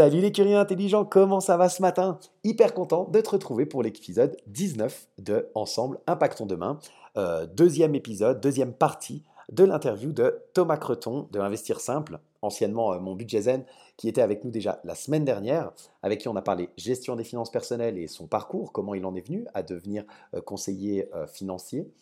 [0.00, 2.18] Salut les curieux intelligents, comment ça va ce matin?
[2.42, 6.78] Hyper content de te retrouver pour l'épisode 19 de Ensemble Impactons Demain.
[7.18, 12.98] Euh, deuxième épisode, deuxième partie de l'interview de Thomas Creton de Investir Simple, anciennement euh,
[12.98, 13.66] mon budget zen,
[13.98, 15.70] qui était avec nous déjà la semaine dernière,
[16.02, 19.14] avec qui on a parlé gestion des finances personnelles et son parcours, comment il en
[19.14, 21.92] est venu à devenir euh, conseiller financier.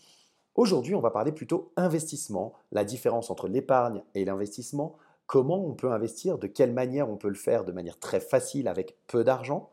[0.55, 4.99] Aujourd'hui, on va parler plutôt investissement, la différence entre l'épargne et l'investissement,
[5.29, 8.67] comment on peut investir, de quelle manière on peut le faire de manière très facile
[8.67, 9.71] avec peu d'argent.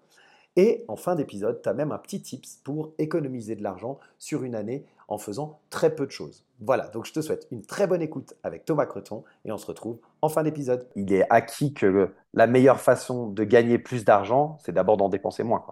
[0.57, 4.43] Et en fin d'épisode, tu as même un petit tips pour économiser de l'argent sur
[4.43, 6.45] une année en faisant très peu de choses.
[6.59, 9.65] Voilà, donc je te souhaite une très bonne écoute avec Thomas Creton et on se
[9.65, 10.87] retrouve en fin d'épisode.
[10.95, 15.43] Il est acquis que la meilleure façon de gagner plus d'argent, c'est d'abord d'en dépenser
[15.43, 15.65] moins.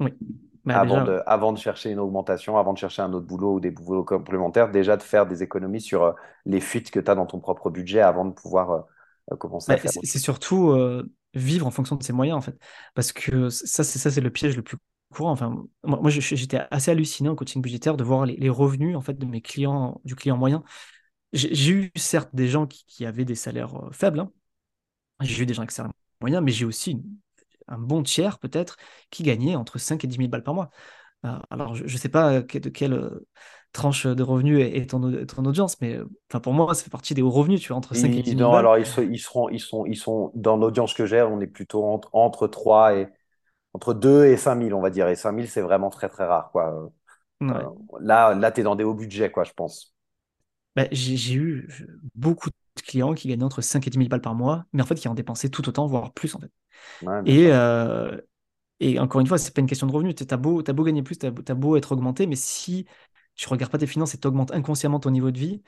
[0.00, 0.12] Oui.
[0.64, 3.60] Bah, avant, de, avant de chercher une augmentation, avant de chercher un autre boulot ou
[3.60, 6.12] des boulots complémentaires, déjà de faire des économies sur euh,
[6.46, 8.80] les fuites que tu as dans ton propre budget avant de pouvoir euh,
[9.32, 9.90] euh, commencer à faire.
[9.90, 10.76] C'est surtout
[11.34, 12.56] vivre en fonction de ses moyens, en fait.
[12.94, 14.76] Parce que ça, c'est ça, c'est le piège le plus
[15.12, 15.32] courant.
[15.32, 19.26] Enfin, moi, j'étais assez halluciné en coaching budgétaire de voir les, revenus en fait de
[19.26, 20.62] mes clients, du client moyen.
[21.32, 24.20] J'ai eu certes des gens qui, avaient des salaires faibles.
[24.20, 24.30] Hein.
[25.22, 27.02] J'ai eu des gens avec salaires moyens, mais j'ai aussi
[27.68, 28.76] un bon tiers peut-être,
[29.10, 30.70] qui gagnait entre 5 et 10 000 balles par mois.
[31.24, 33.26] Euh, alors, je ne sais pas de quelle euh,
[33.72, 35.02] tranche de revenus est ton,
[35.44, 37.94] audience, mais euh, enfin, pour moi, ça fait partie des hauts revenus, tu vois, entre
[37.94, 38.58] 5 et 10 000 balles.
[38.58, 42.08] Alors, ils, seront, ils, sont, ils sont dans l'audience que j'ai, on est plutôt entre,
[42.12, 43.08] entre 3 et
[43.74, 45.08] entre 2 et 5 000, on va dire.
[45.08, 46.50] Et 5 000, c'est vraiment très, très rare.
[46.50, 46.90] Quoi.
[48.00, 49.94] là, là tu es dans des hauts budgets, quoi, je pense.
[50.74, 51.68] Bah, j'ai eu
[52.14, 54.86] beaucoup de clients qui gagnaient entre 5 et 10 000 balles par mois, mais en
[54.86, 56.50] fait, qui en dépensaient tout autant, voire plus, en fait
[57.26, 58.20] et, euh,
[58.80, 60.14] et encore une fois, c'est pas une question de revenus.
[60.14, 62.86] Tu as beau, as beau gagner plus, tu as, beau être augmenté, mais si
[63.34, 65.62] tu regardes pas tes finances et tu augmentes inconsciemment ton niveau de vie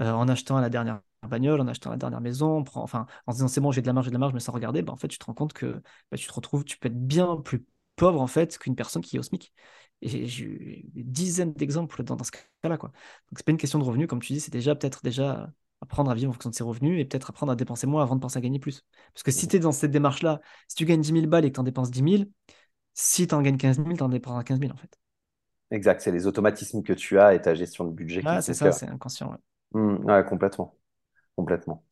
[0.00, 3.48] euh, en achetant la dernière bagnole, en achetant la dernière maison, enfin, en se disant
[3.48, 4.96] c'est bon, j'ai de la marge, j'ai de la marge, mais sans regarder, bah, en
[4.96, 7.64] fait, tu te rends compte que bah, tu te retrouves, tu peux être bien plus
[7.96, 9.52] pauvre en fait qu'une personne qui est au SMIC.
[10.02, 12.78] Et j'ai eu des dizaines d'exemples dans, dans ce cas-là.
[12.78, 12.88] Quoi.
[12.90, 16.10] Donc, c'est pas une question de revenus, comme tu dis, c'est déjà peut-être déjà apprendre
[16.10, 18.20] à vivre en fonction de ses revenus et peut-être apprendre à dépenser moins avant de
[18.20, 18.84] penser à gagner plus.
[19.14, 21.50] Parce que si tu es dans cette démarche-là, si tu gagnes 10 000 balles et
[21.50, 22.26] que tu en dépenses 10 000,
[22.94, 24.98] si tu en gagnes 15 000, tu en dépenses 15 000 en fait.
[25.70, 28.22] Exact, c'est les automatismes que tu as et ta gestion de budget.
[28.24, 29.30] Ah, c'est ça, c'est inconscient.
[29.30, 29.38] Ouais.
[29.72, 30.74] Mmh, complètement.
[31.36, 31.84] Complètement.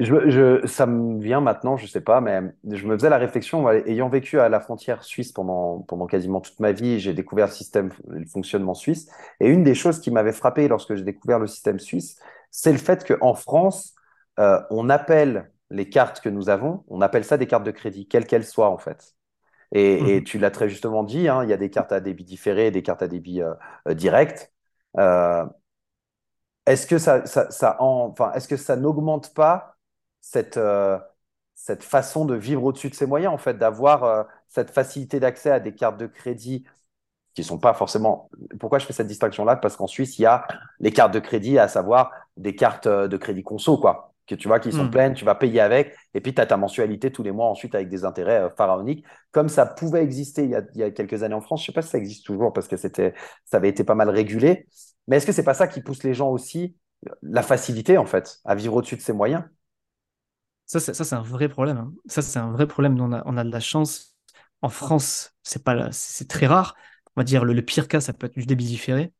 [0.00, 2.40] Je, ça me vient maintenant, je sais pas, mais
[2.70, 6.58] je me faisais la réflexion, ayant vécu à la frontière suisse pendant, pendant quasiment toute
[6.58, 9.10] ma vie, j'ai découvert le système, le fonctionnement suisse.
[9.40, 12.18] Et une des choses qui m'avait frappé lorsque j'ai découvert le système suisse,
[12.50, 13.94] c'est le fait qu'en France,
[14.38, 18.08] euh, on appelle les cartes que nous avons, on appelle ça des cartes de crédit,
[18.08, 19.14] quelles qu'elles soient en fait.
[19.72, 20.24] Et, mhm.
[20.24, 22.82] tu l'as très justement dit, hein, il y a des cartes à débit différé, des
[22.82, 23.52] cartes à débit euh,
[23.86, 24.50] euh, direct.
[26.66, 29.76] est-ce que ça, ça, enfin, est-ce que ça n'augmente pas
[30.20, 30.58] cette,
[31.54, 35.60] cette façon de vivre au-dessus de ses moyens, en fait, d'avoir cette facilité d'accès à
[35.60, 36.64] des cartes de crédit
[37.34, 38.30] qui sont pas forcément.
[38.58, 39.56] Pourquoi je fais cette distinction-là?
[39.56, 40.46] Parce qu'en Suisse, il y a
[40.80, 44.48] les cartes de crédit, à savoir des cartes euh, de crédit conso, quoi, que tu
[44.48, 44.90] vois, qui sont hmm.
[44.90, 47.74] pleines, tu vas payer avec, et puis tu as ta mensualité tous les mois ensuite
[47.74, 51.40] avec des intérêts euh, pharaoniques, comme ça pouvait exister il y, a, quelques années en
[51.40, 51.62] France.
[51.62, 53.14] Je sais pas si ça existe toujours parce que c'était,
[53.44, 54.66] ça avait été pas mal régulé.
[55.06, 56.76] Mais est-ce que c'est pas ça qui pousse les gens aussi,
[57.22, 59.44] la facilité en fait, à vivre au-dessus de ses moyens?
[60.78, 61.78] Ça, c'est un vrai problème.
[61.78, 61.92] Hein.
[62.06, 63.00] Ça, c'est un vrai problème.
[63.00, 64.16] On a, on a de la chance.
[64.62, 66.74] En France, c'est pas, c'est très rare
[67.16, 69.12] on va dire, le, pire cas, ça peut être du débit différé.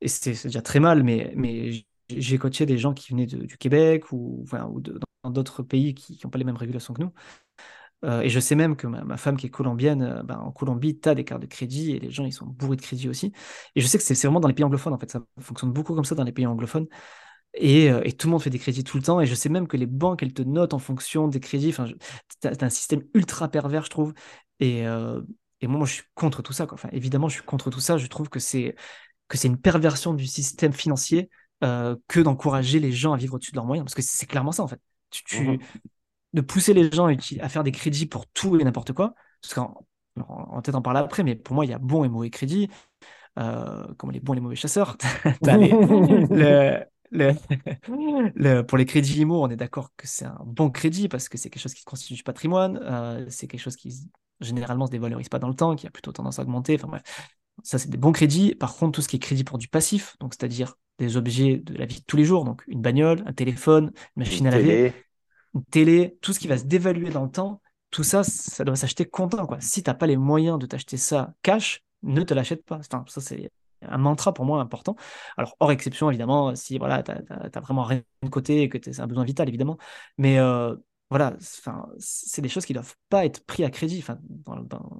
[0.00, 4.12] Et c'est déjà très mal, mais, mais j'ai coaché des gens qui venaient du Québec
[4.12, 4.44] ou
[5.22, 7.12] dans d'autres pays qui n'ont pas les mêmes régulations que nous.
[8.04, 11.00] Euh, et je sais même que ma, femme qui est colombienne, euh, ben, en Colombie,
[11.00, 13.32] tu as des cartes de crédit et les gens, ils sont bourrés de crédit aussi.
[13.74, 15.10] Et je sais que c'est vraiment dans les pays anglophones, en fait.
[15.10, 16.86] Ça fonctionne beaucoup comme ça dans les pays anglophones.
[17.56, 19.20] Et, et, tout le monde fait des crédits tout le temps.
[19.20, 21.70] Et je sais même que les banques, elles te notent en fonction des crédits.
[21.70, 21.86] Enfin,
[22.44, 24.12] as, un système ultra pervers, je trouve.
[24.60, 24.84] Et,
[25.60, 26.66] et moi, moi, je suis contre tout ça.
[26.66, 26.74] Quoi.
[26.74, 27.96] Enfin, évidemment, je suis contre tout ça.
[27.96, 28.74] Je trouve que c'est
[29.28, 31.30] que c'est une perversion du système financier
[31.64, 33.84] euh, que d'encourager les gens à vivre au-dessus de leurs moyens.
[33.84, 34.80] Parce que c'est clairement ça, en fait.
[35.10, 35.58] Tu, mhm.
[36.32, 39.14] De pousser les gens à, faire des crédits pour tout et n'importe quoi.
[39.40, 39.86] Parce qu'en
[40.28, 42.68] en, tête en parler après, mais pour moi, il y a bon et mauvais crédits,
[43.38, 44.96] euh, comme les bons et les mauvais chasseurs.
[45.42, 46.84] le,
[48.68, 51.50] pour les crédits IMO, on est d'accord que c'est un bon crédit parce que c'est
[51.50, 54.08] quelque chose qui constitue du patrimoine, euh, c'est quelque chose qui
[54.40, 56.74] généralement se dévalorise pas dans le temps, qui a plutôt tendance à augmenter.
[56.76, 57.02] Enfin bref,
[57.62, 58.54] ça c'est des bons crédits.
[58.54, 61.74] Par contre, tout ce qui est crédit pour du passif, donc c'est-à-dire des objets de
[61.74, 64.94] la vie de tous les jours, donc une bagnole, un téléphone, une machine à laver,
[65.54, 67.60] une télé, tout ce qui va se dévaluer dans le temps,
[67.90, 69.46] tout ça, ça doit s'acheter comptant.
[69.46, 69.60] Quoi.
[69.60, 72.80] Si tu n'as pas les moyens de t'acheter ça cash, ne te l'achète pas.
[72.82, 73.50] ça, c'est
[73.82, 74.96] un mantra pour moi important.
[75.36, 79.00] Alors, hors exception, évidemment, si voilà, tu n'as vraiment rien de côté et que c'est
[79.00, 79.78] un besoin vital, évidemment.
[80.18, 80.74] Mais euh,
[81.10, 81.34] voilà,
[81.98, 84.04] c'est des choses qui ne doivent pas être pris à crédit.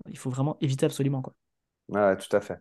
[0.08, 1.23] Il faut vraiment éviter absolument.
[1.23, 1.34] Quoi.
[1.88, 2.61] Ouais, tout à fait.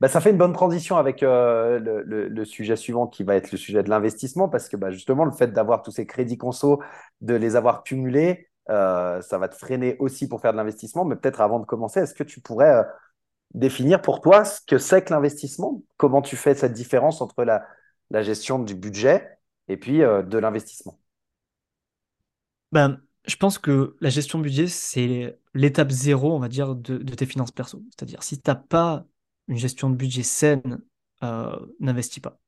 [0.00, 3.58] Bah, ça fait une bonne transition avec euh, le, sujet suivant qui va être le
[3.58, 6.80] sujet de l'investissement parce que bah, justement, le fait d'avoir tous ces crédits conso,
[7.20, 11.04] de les avoir cumulés, euh, ça va te freiner aussi pour faire de l'investissement.
[11.04, 12.84] Mais peut-être avant de commencer, est-ce que tu pourrais
[13.54, 17.64] définir pour toi ce que c'est que l'investissement Comment tu fais cette différence entre la,
[18.22, 20.98] gestion du budget et puis de l'investissement
[22.72, 27.26] ben, je pense que la gestion budget, c'est l'étape zéro, on va dire, de, tes
[27.26, 27.82] finances perso.
[27.90, 29.06] C'est-à-dire, si tu n'as pas
[29.48, 30.82] une gestion de budget saine,
[31.22, 32.38] euh, n'investis pas,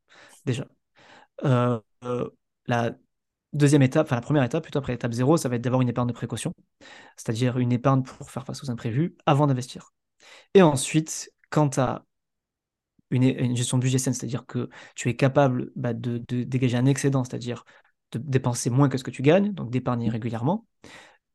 [0.47, 0.67] déjà.
[1.45, 2.31] Euh, euh,
[2.67, 2.93] la
[3.53, 5.89] deuxième étape, enfin la première étape, plutôt après l'étape zéro, ça va être d'avoir une
[5.89, 6.53] épargne de précaution,
[7.17, 9.93] c'est-à-dire une épargne pour faire face aux imprévus avant d'investir.
[10.55, 12.05] Et ensuite, quand tu as
[13.11, 17.25] une, gestion de budget saine, c'est-à-dire que tu es capable bah, de, dégager un excédent,
[17.25, 17.65] c'est-à-dire
[18.13, 20.67] de dépenser moins que ce que tu gagnes, donc d'épargner régulièrement,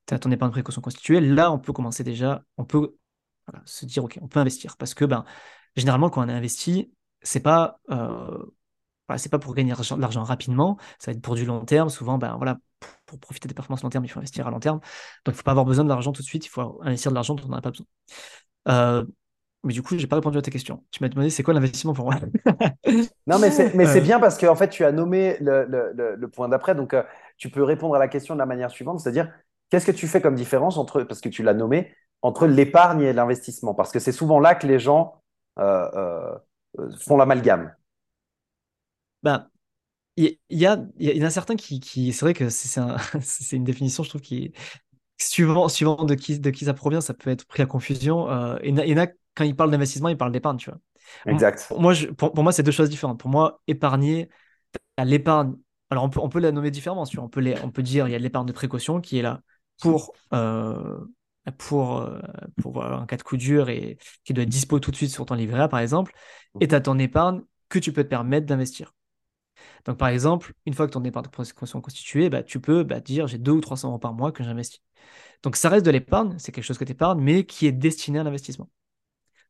[0.08, 2.96] tu as ton épargne de précaution constituée, là, on peut commencer déjà, on peut
[3.66, 4.78] se dire, OK, on peut investir.
[4.78, 5.26] Parce que ben,
[5.76, 6.92] généralement, quand on a investi,
[7.22, 8.46] c'est pas, euh,
[9.18, 11.90] c'est pas pour gagner de l'argent rapidement, ça va être pour du long terme.
[11.90, 12.58] Souvent, ben, voilà,
[13.06, 14.80] pour, profiter des performances long terme, il faut investir à long terme.
[14.80, 14.86] Donc,
[15.28, 17.16] il ne faut pas avoir besoin de l'argent tout de suite, il faut investir de
[17.16, 17.86] l'argent dont on n'en a pas besoin.
[18.68, 19.06] Euh,
[19.64, 20.84] mais du coup, je n'ai pas répondu à ta question.
[20.92, 22.16] Tu m'as demandé c'est quoi l'investissement pour moi?
[23.28, 24.02] Non, mais c'est, mais c'est euh.
[24.02, 26.76] bien parce qu'en fait, tu as nommé le, le, le point d'après.
[26.76, 27.04] Donc, euh,
[27.38, 29.32] tu peux répondre à la question de la manière suivante, c'est-à-dire
[29.70, 33.14] qu'est-ce que tu fais comme différence entre, parce que tu l'as nommé, entre l'épargne et
[33.14, 33.74] l'investissement?
[33.74, 35.22] Parce que c'est souvent là que les gens
[35.60, 36.38] euh,
[37.00, 37.74] font l'amalgame.
[39.24, 39.50] Ben,
[40.18, 43.56] il y, a, y en a certains qui, qui c'est vrai que c'est, un, c'est
[43.58, 44.54] une définition, je trouve, qui,
[45.18, 48.28] suivant, suivant de, qui, de qui ça provient, ça peut être pris à confusion.
[48.64, 50.80] il y en a quand il parle d'investissement, il parle d'épargne, tu vois.
[51.28, 51.66] Exact.
[51.68, 53.20] Pour moi, pour, moi c'est deux choses différentes.
[53.20, 54.30] Pour moi, épargner,
[54.98, 55.56] l'épargne.
[55.90, 57.06] Alors, on peut, on peut la nommer différemment.
[57.06, 57.26] Tu vois.
[57.26, 59.42] On, peut les, on peut dire il y a l'épargne de précaution qui est là
[59.82, 60.98] pour, euh,
[61.58, 62.20] pour, euh,
[62.62, 65.26] pour un cas de coup dur et qui doit être dispo tout de suite sur
[65.26, 66.14] ton livret A, par exemple.
[66.60, 68.95] Et tu as ton épargne que tu peux te permettre d'investir.
[69.86, 73.28] Donc, par exemple, une fois que ton épargne est constituée, bah, tu peux bah, dire
[73.28, 74.82] j'ai 200 ou 300 euros par mois que j'investis.
[75.44, 78.20] Donc, ça reste de l'épargne, c'est quelque chose que tu épargnes, mais qui est destiné
[78.20, 78.70] à l'investissement.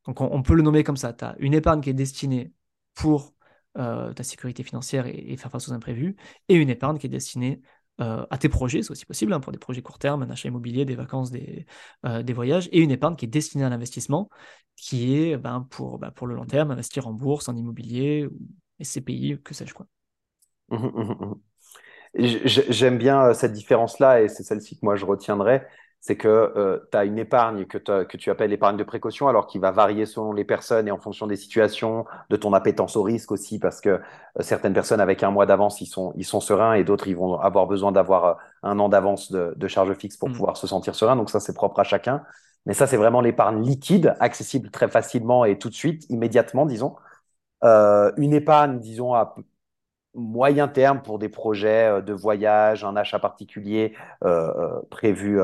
[0.05, 1.13] Donc on, peut le nommer comme ça.
[1.13, 2.53] Tu as une épargne qui est destinée
[2.93, 3.33] pour
[3.77, 6.15] euh, ta sécurité financière et, faire face aux imprévus,
[6.47, 7.61] et une épargne qui est destinée
[8.01, 10.49] euh, à tes projets, c'est aussi possible, hein, pour des projets court terme, un achat
[10.49, 11.65] immobilier, des vacances, des,
[12.05, 14.29] euh, des voyages, et une épargne qui est destinée à l'investissement,
[14.75, 18.37] qui est ben, pour, ben, pour le long terme, investir en bourse, en immobilier, ou
[18.79, 19.87] SCPI, que sais-je quoi.
[20.69, 21.35] Mmh, mmh,
[22.15, 25.65] mmh, j'aime bien cette différence-là, et c'est celle-ci que moi je retiendrai
[26.05, 29.47] c'est que euh, tu as une épargne que, que, tu appelles épargne de précaution, alors
[29.47, 33.01] qui va varier selon les personnes et en fonction des situations, de ton appétence au
[33.01, 33.99] risque aussi, parce que euh,
[34.41, 37.39] certaines personnes avec un mois d'avance, ils sont, ils sont sereins et d'autres, ils vont
[37.39, 40.93] avoir besoin d'avoir euh, un an d'avance de, de, charge fixe pour pouvoir se sentir
[40.93, 41.15] serein.
[41.15, 42.21] Donc ça, c'est propre à chacun.
[42.67, 46.95] Mais ça, c'est vraiment l'épargne liquide, accessible très facilement et tout de suite, immédiatement, disons.
[47.63, 49.35] une épargne, disons, à
[50.15, 53.93] moyen terme pour des projets de voyage, un achat particulier
[54.89, 55.39] prévu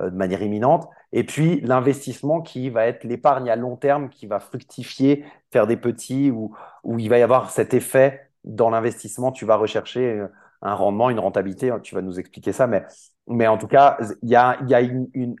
[0.00, 0.88] euh, de manière imminente.
[1.12, 5.76] Et puis l'investissement qui va être l'épargne à long terme qui va fructifier, faire des
[5.76, 9.32] petits, où, où il va y avoir cet effet dans l'investissement.
[9.32, 10.28] Tu vas rechercher euh,
[10.62, 11.72] un rendement, une rentabilité.
[11.82, 12.66] Tu vas nous expliquer ça.
[12.66, 12.84] Mais,
[13.26, 14.80] mais en tout cas, il y a, y a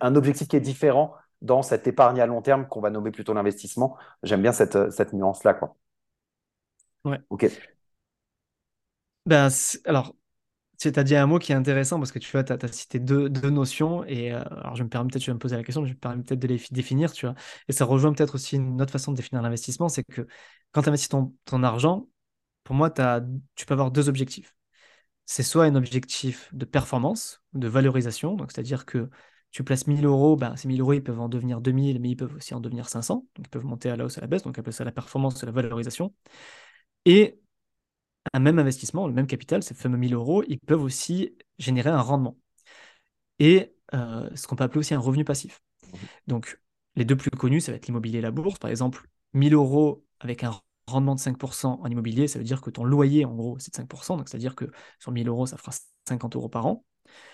[0.00, 3.34] un objectif qui est différent dans cette épargne à long terme qu'on va nommer plutôt
[3.34, 3.96] l'investissement.
[4.24, 5.54] J'aime bien cette, cette nuance-là.
[5.54, 5.76] Quoi.
[7.04, 7.18] Ouais.
[7.30, 7.46] OK.
[9.28, 9.50] Ben,
[9.84, 10.16] alors,
[10.78, 12.98] tu as dit un mot qui est intéressant parce que tu vois, tu as, cité
[12.98, 14.04] deux, deux notions.
[14.06, 16.22] Et euh, alors, je me permets peut-être, vais me poser la question, je me permets
[16.22, 17.34] peut-être de les définir, tu vois.
[17.68, 20.26] Et ça rejoint peut-être aussi une autre façon de définir l'investissement c'est que
[20.72, 22.08] quand tu investis ton, ton argent,
[22.64, 24.54] pour moi, tu peux avoir deux objectifs.
[25.26, 29.10] C'est soit un objectif de performance, de valorisation, donc c'est-à-dire que
[29.50, 32.16] tu places 1000 euros, ben, ces 1000 euros, ils peuvent en devenir 2000, mais ils
[32.16, 34.42] peuvent aussi en devenir 500, donc ils peuvent monter à la hausse, à la baisse,
[34.42, 36.14] donc appelle ça la performance, la valorisation.
[37.04, 37.40] Et
[38.32, 42.00] un même investissement, le même capital, ces fameux 1000 euros, ils peuvent aussi générer un
[42.00, 42.36] rendement.
[43.38, 45.60] Et euh, ce qu'on peut appeler aussi un revenu passif.
[46.26, 46.60] Donc,
[46.96, 48.58] les deux plus connus, ça va être l'immobilier et la bourse.
[48.58, 50.52] Par exemple, 1000 euros avec un
[50.86, 53.76] rendement de 5% en immobilier, ça veut dire que ton loyer, en gros, c'est de
[53.76, 54.16] 5%.
[54.16, 55.72] Donc, c'est-à-dire que sur 1000 euros, ça fera
[56.08, 56.84] 50 euros par an.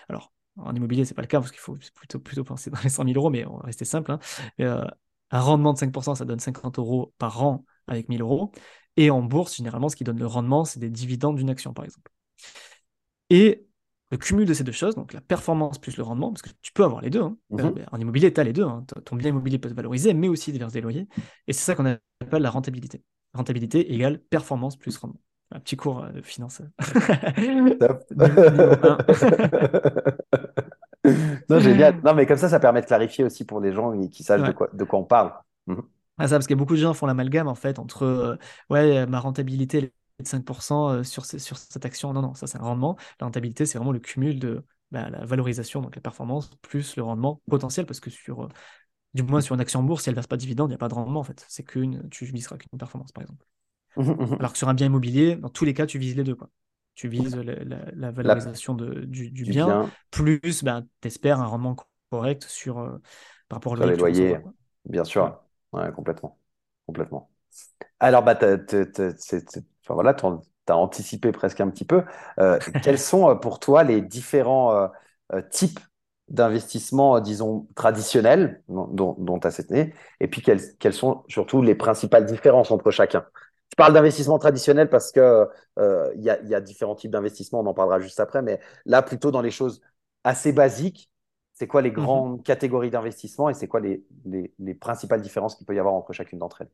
[0.09, 2.79] Alors, en immobilier, ce n'est pas le cas parce qu'il faut plutôt, plutôt penser dans
[2.83, 4.11] les 100 000 euros, mais on va rester simple.
[4.11, 4.19] Hein.
[4.61, 4.85] Euh,
[5.31, 8.51] un rendement de 5%, ça donne 50 euros par an avec 1000 euros.
[8.97, 11.85] Et en bourse, généralement, ce qui donne le rendement, c'est des dividendes d'une action, par
[11.85, 12.11] exemple.
[13.29, 13.65] Et
[14.11, 16.71] le cumul de ces deux choses, donc la performance plus le rendement, parce que tu
[16.71, 17.21] peux avoir les deux.
[17.21, 17.37] Hein.
[17.49, 17.59] Mhm.
[17.59, 18.63] Euh, en immobilier, tu as les deux.
[18.63, 18.85] Hein.
[19.03, 21.07] Ton bien immobilier peut se valoriser, mais aussi déverser des loyers.
[21.47, 23.03] Et c'est ça qu'on appelle la rentabilité.
[23.33, 25.19] Rentabilité égale performance plus rendement.
[25.51, 26.61] Un petit cours euh, de finance.
[31.49, 32.01] non, génial.
[32.03, 34.51] Non, mais comme ça, ça permet de clarifier aussi pour les gens qui sachent de,
[34.51, 35.33] quoi, de quoi on parle.
[35.67, 35.81] Mhm.
[36.17, 38.35] Ah, ça, parce que beaucoup de gens font l'amalgame en fait entre euh,
[38.69, 39.81] ouais, ma rentabilité
[40.19, 42.13] de 5% euh, sur, sur cette action.
[42.13, 42.97] Non, non, ça c'est un rendement.
[43.19, 47.03] La rentabilité, c'est vraiment le cumul de bah, la valorisation, donc la performance, plus le
[47.03, 48.49] rendement potentiel, parce que sur, euh,
[49.13, 50.71] du moins sur une action en bourse, si elle ne verse pas de dividende, il
[50.71, 51.45] n'y a pas de rendement en fait.
[51.49, 53.45] C'est qu'une, tu viseras qu'une performance par exemple.
[53.97, 54.37] Mmh, mmh, mmh.
[54.39, 56.35] Alors que sur un bien immobilier, dans tous les cas, tu vises les deux.
[56.35, 56.49] Quoi.
[56.95, 61.75] Tu vises la, valorisation de, du, bien, plus ben, tu espères un rendement
[62.09, 62.75] correct sur,
[63.49, 64.37] par rapport au loyer.
[64.85, 65.23] Bien sûr.
[65.23, 65.31] Ouais,
[65.71, 66.39] complètement.
[66.85, 67.29] Complètement.
[67.99, 70.25] Alors, bah, enfin, voilà, tu
[70.67, 72.03] as anticipé presque un petit peu.
[72.39, 74.89] Euh, quels sont euh, pour toi les différents
[75.33, 75.79] euh, types
[76.27, 79.93] d'investissements, disons, traditionnels dont tu as cette année?
[80.19, 83.25] Et puis, quelles, quelles, sont surtout les principales différences entre chacun?
[83.71, 85.47] Je parle d'investissement traditionnel parce qu'il
[86.15, 89.01] il y, a, y a différents types d'investissements, on en parlera juste après, mais là,
[89.01, 89.81] plutôt dans les choses
[90.23, 91.09] assez basiques
[91.55, 91.95] c'est quoi les mhm.
[91.95, 94.03] grandes catégories d'investissement et c'est quoi les,
[94.79, 96.69] principales différences qu'il peut y avoir entre chacune d'entre elles?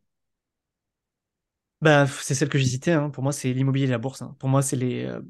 [1.82, 2.92] Bah, C'est celle que j'hésitais.
[2.92, 3.10] Hein.
[3.10, 4.22] Pour moi, c'est l'immobilier et la bourse.
[4.22, 4.36] Hein.
[4.40, 5.22] Pour moi, c'est les, euh,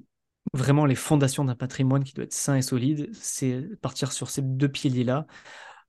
[0.54, 3.10] vraiment les fondations d'un patrimoine qui doit être sain et solide.
[3.14, 5.28] C'est partir sur ces deux piliers-là.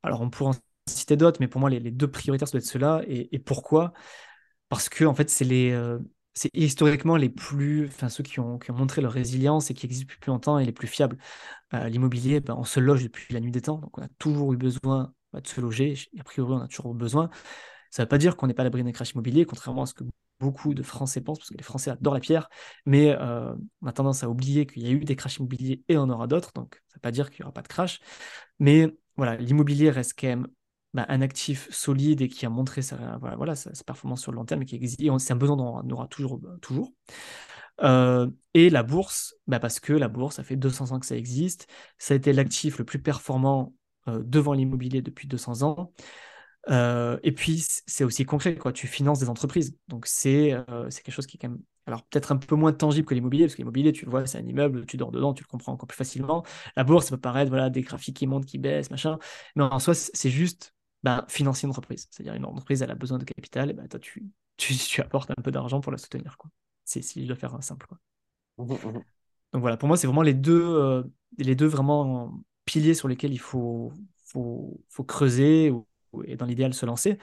[0.03, 2.67] Alors, on pourrait en citer d'autres, mais pour moi, les, deux prioritaires, ça doit être
[2.67, 3.03] ceux-là.
[3.07, 3.93] Et, pourquoi?
[4.69, 5.71] Parce que, en fait, c'est les.
[5.71, 5.99] Euh,
[6.35, 9.87] c'est historiquement les plus, enfin ceux qui ont, qui ont, montré leur résilience et qui
[9.87, 11.19] existent depuis plus longtemps et les plus fiables.
[11.75, 14.53] Euh, l'immobilier, ben, on se loge depuis la nuit des temps, donc on a toujours
[14.53, 15.95] eu besoin bah, de se loger.
[16.15, 17.31] Et a priori, on a toujours besoin.
[17.91, 19.87] Ça ne veut pas dire qu'on n'est pas à l'abri d'un crash immobilier, contrairement à
[19.87, 20.05] ce que
[20.41, 22.49] beaucoup de Français pensent, parce que les Français adorent la pierre,
[22.87, 25.97] mais euh, on a tendance à oublier qu'il y a eu des crashs immobiliers et
[25.97, 28.01] on aura d'autres, donc ça ne veut pas dire qu'il n'y aura pas de crash.
[28.59, 30.49] Mais voilà, l'immobilier reste quand même
[30.95, 34.45] bah, un actif solide et qui a montré sa, voilà, sa, performance sur le long
[34.45, 35.01] terme et qui existe.
[35.19, 36.39] C'est un besoin dont on aura toujours.
[36.39, 36.93] Bah, toujours.
[37.83, 41.17] Euh, et la bourse, bah parce que la bourse, ça fait 200 ans que ça
[41.17, 41.67] existe.
[41.99, 43.75] Ça a été l'actif le plus performant
[44.09, 45.93] euh, devant l'immobilier depuis 200 ans.
[46.71, 48.73] Euh, et puis, c'est aussi concret, quoi.
[48.73, 49.77] Tu finances des entreprises.
[49.89, 50.55] Donc, c'est
[50.91, 51.61] c'est quelque chose qui est quand même.
[51.87, 54.39] Alors, peut-être un peu moins tangible que l'immobilier, parce que l'immobilier, tu le vois, c'est
[54.39, 56.45] un immeuble, tu dors dedans, tu le comprends encore plus facilement.
[56.77, 59.19] La bourse, ça peut paraître, voilà, des graphiques qui montent, qui baissent, machin.
[59.57, 60.72] Mais en soi, c'est juste
[61.03, 62.09] bah, financer une entreprise.
[62.11, 64.25] C'est-à-dire une entreprise, elle a besoin de capital, et bah, toi, tu,
[64.57, 66.37] tu, tu apportes un peu d'argent pour la soutenir.
[66.39, 66.51] Quoi.
[66.85, 67.87] C'est, si je dois faire un simple.
[67.87, 67.99] Quoi.
[68.59, 69.03] Mmh, mmh, mmh.
[69.53, 71.03] Donc voilà, pour moi, c'est vraiment les deux, euh,
[71.39, 72.33] les deux vraiment
[72.65, 73.93] piliers sur lesquels il faut,
[74.25, 75.87] faut, faut creuser ou,
[76.25, 77.19] et dans l'idéal se lancer.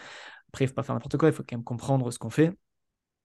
[0.49, 2.29] Après, il ne faut pas faire n'importe quoi, il faut quand même comprendre ce qu'on
[2.29, 2.51] fait.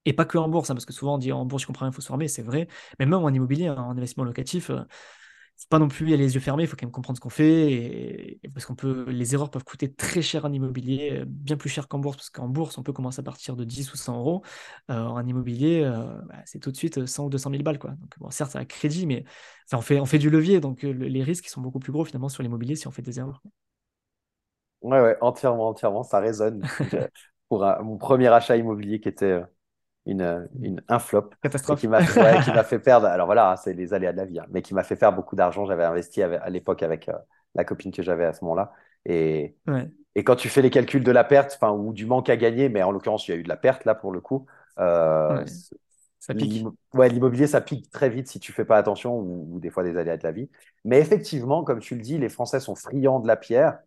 [0.07, 1.87] Et pas que en bourse, hein, parce que souvent on dit en bourse, je comprends,
[1.87, 2.69] il faut se former, c'est vrai.
[2.99, 4.83] Mais même en immobilier, en investissement locatif, euh,
[5.57, 7.21] faut pas non plus y aller les yeux fermés, il faut quand même comprendre ce
[7.21, 11.25] qu'on fait, et, parce qu'on peut, les erreurs peuvent coûter très cher en immobilier, euh,
[11.27, 13.93] bien plus cher qu'en bourse, parce qu'en bourse, on peut commencer à partir de 10
[13.93, 14.43] ou 100 euros.
[14.91, 17.79] Euh, en immobilier, euh, bah, c'est tout de suite 100 ou 200 000 balles.
[17.79, 17.91] Quoi.
[17.91, 19.25] Donc, bon, certes, ça a crédit, mais
[19.73, 22.43] on, fait, on fait du levier, donc les risques sont beaucoup plus gros finalement sur
[22.43, 23.43] l'immobilier si on fait des erreurs.
[24.83, 26.63] Ouais, ouais, entièrement, entièrement, ça résonne.
[27.49, 29.41] Pour mon premier achat immobilier qui était
[30.07, 31.31] une, euh, une, un flop
[31.79, 32.03] qui m'a
[32.65, 33.07] fait perdre.
[33.07, 35.17] Alors voilà, hein, c'est les aléas de la vie, hein, mais qui m'a fait perdre
[35.17, 35.65] beaucoup d'argent.
[35.67, 37.15] J'avais investi à l'époque avec euh,
[37.55, 38.73] la copine que j'avais à ce moment-là.
[39.07, 39.57] Et,
[40.15, 42.69] et quand tu fais les calculs de la perte, enfin, ou du manque à gagner,
[42.69, 44.47] mais en l'occurrence, il y a eu de la perte là pour le coup.
[44.79, 45.45] Euh,
[46.21, 46.67] ça pique.
[46.95, 49.97] Ouais, l'immobilier, ça pique très vite si tu fais pas attention ou, des fois des
[49.97, 50.51] aléas de la vie.
[50.85, 53.79] Mais effectivement, comme tu le dis, les Français sont friands de la pierre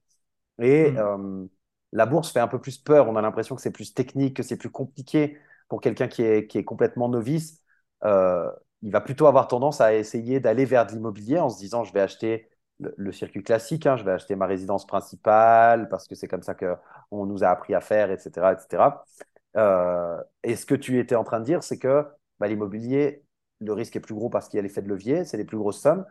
[0.59, 1.47] et mm.
[1.93, 3.09] la bourse fait un peu plus peur.
[3.09, 6.47] On a l'impression que c'est plus technique, que c'est plus compliqué pour quelqu'un qui est,
[6.47, 7.61] qui est complètement novice,
[8.03, 8.49] euh,
[8.81, 11.93] il va plutôt avoir tendance à essayer d'aller vers de l'immobilier en se disant je
[11.93, 16.27] vais acheter le, circuit classique, hein, je vais acheter ma résidence principale parce que c'est
[16.27, 18.53] comme ça qu'on nous a appris à faire, etc.
[18.53, 19.03] etc.
[19.57, 22.05] Euh, et ce que tu étais en train de dire, c'est que
[22.39, 23.23] bah, l'immobilier,
[23.59, 25.57] le risque est plus gros parce qu'il y a l'effet de levier, c'est les plus
[25.57, 26.05] grosses sommes.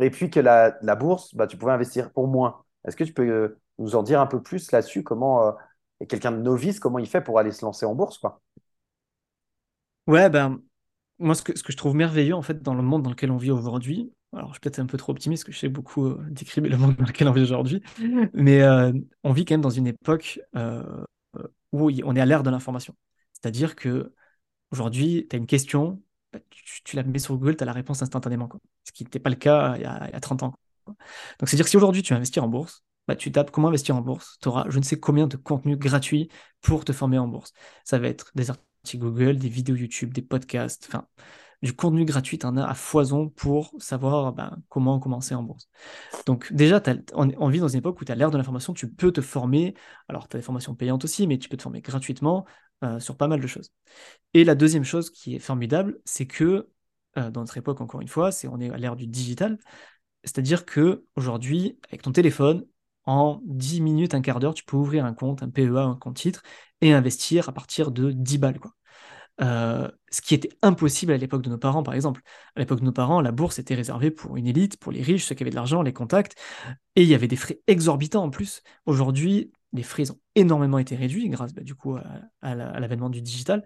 [0.00, 2.64] Et puis que la, bourse, bah, tu pouvais investir pour moins.
[2.86, 5.02] Est-ce que tu peux euh, nous en dire un peu plus là-dessus?
[5.04, 5.52] Comment euh,
[6.08, 8.40] quelqu'un de novice, comment il fait pour aller se lancer en bourse quoi?
[10.10, 10.60] Ouais, ben,
[11.20, 13.30] moi, ce que, ce que je trouve merveilleux en fait dans le monde dans lequel
[13.30, 15.68] on vit aujourd'hui, alors je suis peut-être un peu trop optimiste, parce que je sais
[15.68, 17.80] beaucoup euh, décrire le monde dans lequel on vit aujourd'hui,
[18.34, 18.60] mais
[19.22, 20.40] on vit quand même dans une époque
[21.72, 22.96] où on est à l'ère de l'information.
[23.32, 24.12] C'est-à-dire que
[24.72, 26.02] aujourd'hui, tu as une question,
[26.32, 28.48] bah, tu, la mets sur Google, tu as la réponse instantanément.
[28.48, 28.58] Quoi.
[28.84, 30.54] Ce qui n'était pas le cas il y a, 30 ans.
[30.88, 30.96] Donc,
[31.48, 34.00] c'est-à-dire que si aujourd'hui tu veux investir en bourse, bah, tu tapes comment investir en
[34.00, 36.28] bourse, tu auras je ne sais combien de contenus gratuits
[36.62, 37.52] pour te former en bourse.
[37.84, 40.90] Ça va être des articles Google, des vidéos YouTube, des podcasts,
[41.62, 45.68] du contenu gratuit, tu en as à foison pour savoir bah, comment commencer en bourse.
[46.26, 46.82] Donc déjà,
[47.14, 49.74] on, vit dans une époque où tu as l'ère de l'information, tu peux te former,
[50.08, 52.46] alors tu as des formations payantes aussi, mais tu peux te former gratuitement
[52.82, 53.72] euh, sur pas mal de choses.
[54.32, 56.70] Et la deuxième chose qui est formidable, c'est que
[57.18, 59.58] euh, dans notre époque, encore une fois, c'est on est à l'ère du digital,
[60.24, 62.64] c'est-à-dire que aujourd'hui, avec ton téléphone,
[63.10, 66.16] en 10 minutes, un quart d'heure, tu peux ouvrir un compte, un PEA, un compte
[66.16, 66.42] titre,
[66.80, 68.58] et investir à partir de 10 balles.
[69.40, 72.20] Euh, ce qui était impossible à l'époque de nos parents, par exemple.
[72.56, 75.24] À l'époque de nos parents, la bourse était réservée pour une élite, pour les riches,
[75.24, 76.34] ceux qui avaient de l'argent, les contacts,
[76.96, 78.62] et il y avait des frais exorbitants en plus.
[78.86, 81.96] Aujourd'hui, les frais ont énormément été réduits grâce bah, du coup
[82.42, 83.64] à, l'avènement du digital.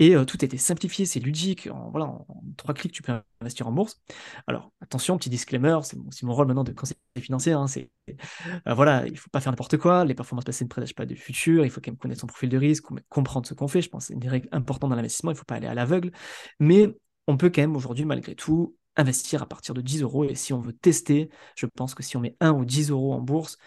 [0.00, 1.68] Et euh, tout était simplifié, c'est ludique.
[1.70, 4.02] En, voilà, en, trois clics, tu peux investir en bourse.
[4.46, 7.52] Alors, attention, petit disclaimer, c'est mon, rôle maintenant de conseiller financier.
[7.52, 7.66] Hein,
[8.08, 10.04] euh, voilà, il ne faut pas faire n'importe quoi.
[10.04, 11.64] Les performances passées ne prédagent pas du futur.
[11.64, 13.82] Il faut quand même connaître son profil de risque, comprendre ce qu'on fait.
[13.82, 15.30] Je pense que c'est une règle importante dans l'investissement.
[15.30, 16.10] Il ne faut pas aller à l'aveugle.
[16.58, 16.88] Mais
[17.28, 20.24] on peut quand même aujourd'hui, malgré tout, investir à partir de 10 euros.
[20.24, 23.12] Et si on veut tester, je pense que si on met 1 ou 10 euros
[23.14, 23.58] en bourse,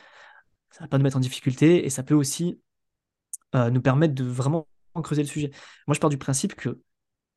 [0.72, 2.60] ça va pas nous mettre en difficulté et ça peut aussi
[3.56, 4.68] euh, nous permettre de vraiment
[5.02, 5.52] creuser le sujet.
[5.88, 6.82] Moi, je pars du principe que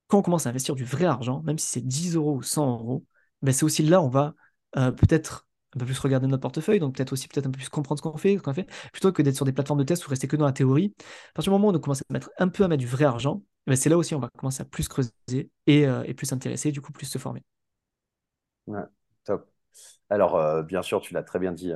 [0.08, 2.70] quand on commence à investir du vrai argent, même si c'est 10 euros ou 100
[2.72, 3.04] euros,
[3.42, 4.34] ben c'est aussi là où on va
[4.76, 5.46] euh, peut-être
[5.76, 8.02] un peu plus regarder notre portefeuille, donc peut-être aussi peut-être un peu plus comprendre ce
[8.02, 10.26] qu'on fait, ce qu'on fait, plutôt que d'être sur des plateformes de test ou rester
[10.28, 10.94] que dans la théorie.
[11.30, 13.04] À partir du moment où on commence à mettre un peu à mettre du vrai
[13.04, 15.12] argent, ben c'est là aussi où on va commencer à plus creuser
[15.66, 17.42] et, euh, et plus s'intéresser, du coup plus se former.
[19.24, 19.48] Top.
[20.10, 21.72] Alors, bien sûr, tu l'as très bien dit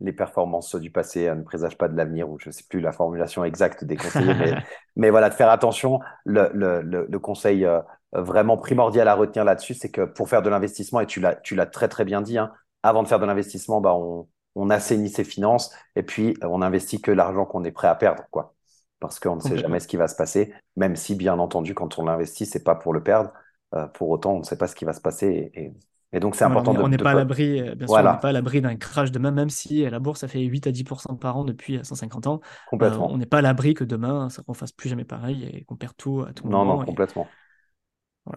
[0.00, 2.92] les performances du passé ne présagent pas de l'avenir, ou je ne sais plus la
[2.92, 4.54] formulation exacte des conseillers, mais,
[4.96, 6.00] mais, voilà, de faire attention.
[6.24, 7.80] Le, le, le, conseil euh,
[8.12, 11.88] vraiment primordial à retenir là-dessus, c'est que pour faire de l'investissement, et tu l'as très
[11.88, 15.72] très bien dit, hein, avant de faire de l'investissement, bah, on, on, assainit ses finances
[15.96, 18.54] et puis euh, on investit que l'argent qu'on est prêt à perdre, quoi.
[19.00, 21.98] Parce qu'on ne sait jamais ce qui va se passer, même si, bien entendu, quand
[21.98, 23.32] on investit, c'est pas pour le perdre.
[23.74, 25.72] Euh, pour autant, on ne sait pas ce qui va se passer et, et
[26.18, 28.60] donc, c'est important on On n'est pas à l'abri, euh, on n'est pas à l'abri
[28.60, 31.78] d'un crash demain, même si la bourse a fait 8 à 10% par an depuis
[31.80, 32.40] 150 euh, ans.
[32.68, 33.08] Complètement.
[33.08, 35.64] Euh, on n'est pas à l'abri que demain, ça ne fasse plus jamais pareil et
[35.64, 36.64] qu'on perd tout à tout moment.
[36.64, 37.28] Non, non, complètement.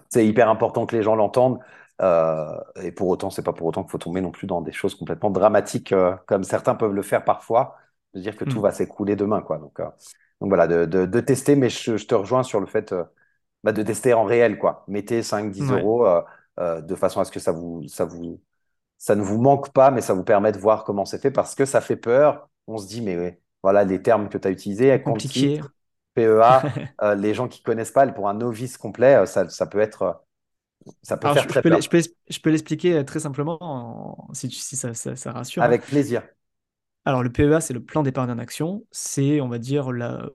[0.09, 1.59] C'est hyper important que les gens l'entendent.
[1.99, 4.93] et pour autant, c'est pas pour autant qu'il faut tomber non plus dans des choses
[4.93, 5.95] complètement dramatiques
[6.27, 7.75] comme certains peuvent le faire parfois,
[8.13, 8.63] de dire que tout hmm.
[8.63, 9.41] va s'écrouler demain.
[9.41, 9.57] Quoi.
[9.57, 12.93] Donc, donc voilà, de, de, tester, mais je, te rejoins sur le fait
[13.63, 14.59] bah, de tester en réel.
[14.59, 14.83] Quoi.
[14.87, 16.05] Mettez 5-10 euros
[16.59, 18.41] euh, de façon à ce que ça vous, ça vous,
[18.97, 21.55] ça ne vous manque pas, mais ça vous permet de voir comment c'est fait parce
[21.55, 22.49] que ça fait peur.
[22.67, 25.61] On se dit, mais voilà, les termes que tu as utilisés, compliqué.
[26.13, 26.61] PEA,
[27.01, 30.23] euh, les gens qui connaissent pas, pour un novice complet, euh, ça, ça peut être.
[31.01, 31.79] Ça peut faire je, très peux peur.
[31.81, 35.63] Je peux, l'expliquer très simplement si, si ça, ça, rassure.
[35.63, 36.23] Avec plaisir.
[37.05, 38.85] Alors, le PEA, c'est le plan d'épargne en action.
[38.91, 40.29] C'est, on va dire, la,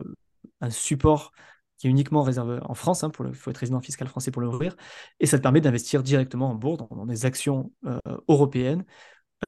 [0.61, 1.33] un support
[1.79, 4.77] qui est uniquement réservé en France, hein, il faut être résident fiscal français pour l'ouvrir,
[5.21, 8.85] et ça te permet d'investir directement en bourse, dans, des actions euh, européennes.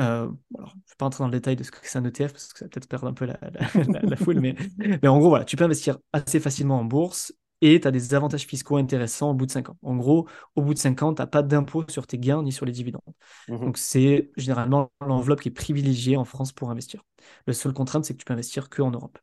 [0.01, 2.05] Euh, alors, je ne vais pas entrer dans le détail de ce que c'est un
[2.05, 5.29] ETF, parce que ça va peut-être perdre un peu la, foule, mais, mais, en gros,
[5.29, 9.33] voilà, tu peux investir assez facilement en bourse et tu as des avantages fiscaux intéressants
[9.33, 9.77] au bout de 5 ans.
[9.83, 12.53] En gros, au bout de 5 ans, tu n'as pas d'impôt sur tes gains ni
[12.53, 13.03] sur les dividendes.
[13.49, 17.03] Mmh Donc, c'est généralement l'enveloppe qui est privilégiée en France pour investir.
[17.47, 19.19] Le seul contrainte, c'est que tu peux investir qu'en Europe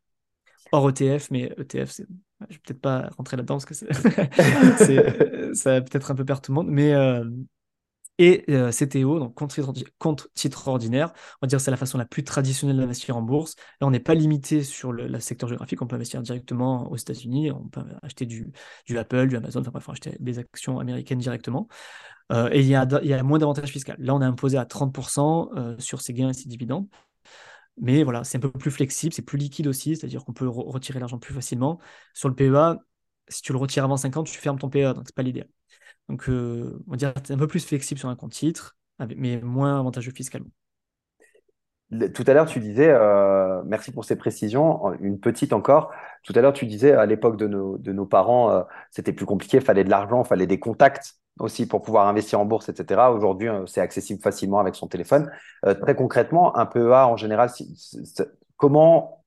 [0.72, 2.00] hors ETF, mais ETF,
[2.48, 3.74] je ne vais peut-être pas rentrer là-dedans parce que
[5.54, 6.68] ça va peut-être un peu perdre tout le monde.
[6.68, 7.24] Mais, euh,
[8.18, 11.98] et euh, CTO, donc compte titre, compte titre, ordinaire, on va dire c'est la façon
[11.98, 13.54] la plus traditionnelle d'investir en bourse.
[13.80, 17.52] Là, on n'est pas limité sur le, secteur géographique, on peut investir directement aux États-Unis,
[17.52, 18.52] on peut acheter du,
[18.86, 21.68] du Apple, du Amazon, enfin bref, acheter des actions américaines directement.
[22.32, 23.92] Euh, et il y, a, y a moins d'avantages fiscaux.
[23.98, 26.88] Là, on est imposé à 30% sur ses gains et ses dividendes.
[27.80, 30.98] Mais voilà, c'est un peu plus flexible, c'est plus liquide aussi, c'est-à-dire qu'on peut retirer
[30.98, 31.78] l'argent plus facilement.
[32.14, 32.78] Sur le PEA,
[33.28, 35.48] si tu le retires avant 50, tu fermes ton PEA, donc c'est pas l'idéal.
[36.08, 38.76] Donc, euh, on va dire c'est un peu plus flexible sur un compte titre,
[39.16, 40.50] mais moins avantageux fiscalement.
[42.14, 45.92] tout à l'heure, tu disais, euh, merci pour ces précisions, une petite encore.
[46.24, 49.26] Tout à l'heure, tu disais, à l'époque de nos, de nos parents, euh, c'était plus
[49.26, 52.68] compliqué, il fallait de l'argent, il fallait des contacts aussi pour pouvoir investir en bourse,
[52.68, 53.10] etc.
[53.12, 55.30] Aujourd'hui, euh, c'est accessible facilement avec son téléphone.
[55.82, 57.50] très concrètement, un PEA, en général,
[58.56, 59.24] comment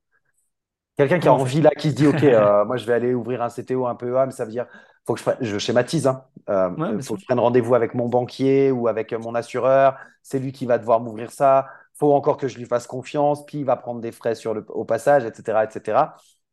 [0.97, 2.23] quelqu'un qui a envie là, qui se dit, OK,
[2.65, 4.67] moi, je vais aller ouvrir un CTO, un PEA, mais ça veut dire,
[5.05, 6.25] faut que je, je schématise, hein.
[6.47, 9.97] Il faut que je prenne rendez-vous avec mon banquier ou avec mon assureur.
[10.21, 11.67] C'est lui qui va devoir m'ouvrir ça
[12.01, 14.65] faut encore que je lui fasse confiance, puis il va prendre des frais sur le,
[14.69, 15.59] au passage, etc.
[15.63, 15.99] etc.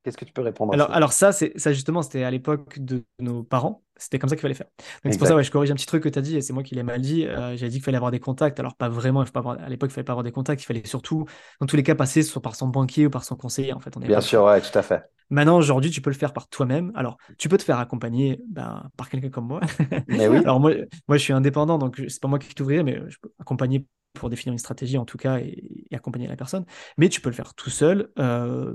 [0.03, 0.97] Qu'est-ce que tu peux répondre alors, à ça?
[0.97, 3.83] Alors ça, ça justement, c'était à l'époque de nos parents.
[3.97, 4.69] C'était comme ça qu'il fallait faire.
[5.05, 6.41] Donc c'est pour ça que je corrige un petit truc que tu as dit, et
[6.41, 7.27] c'est moi qui l'ai mal dit.
[7.27, 8.61] Euh, J'avais dit qu'il fallait avoir des contacts.
[8.61, 9.61] Alors pas vraiment, il pas avoir...
[9.61, 10.63] à l'époque, il fallait pas avoir des contacts.
[10.63, 11.27] Il fallait surtout,
[11.61, 13.73] dans tous les cas, passer soit par son banquier ou par son conseiller.
[13.73, 15.03] En fait, on est Bien sûr, ouais, tout à fait.
[15.31, 16.93] Maintenant, aujourd'hui, tu peux le faire par toi-même.
[16.95, 19.61] Alors, tu peux te faire accompagner ben, par quelqu'un comme moi.
[20.07, 20.39] Mais oui.
[20.45, 20.73] Alors moi,
[21.07, 23.85] moi, je suis indépendant, donc c'est pas moi qui t'ouvrirai, mais je peux accompagner
[24.15, 26.65] pour définir une stratégie en tout cas et, accompagner la personne.
[26.97, 28.11] Mais tu peux le faire tout seul.
[28.19, 28.75] Euh,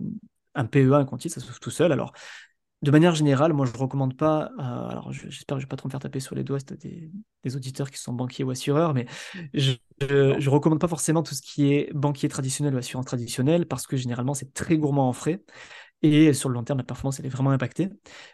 [0.56, 1.92] un PEA, un compte ça se fait tout seul.
[1.92, 2.14] Alors,
[2.82, 4.52] de manière générale, moi je ne recommande pas.
[4.60, 6.60] Euh, alors, j'espère que je ne vais pas trop me faire taper sur les doigts,
[6.60, 7.10] c'est des,
[7.44, 9.06] des, auditeurs qui sont banquiers ou assureurs, mais
[9.54, 13.88] je ne recommande pas forcément tout ce qui est banquier traditionnel ou assurance traditionnelle parce
[13.88, 15.42] que généralement c'est très gourmand en frais.
[16.04, 17.90] Et sur le long terme, la performance, elle est vraiment impactée.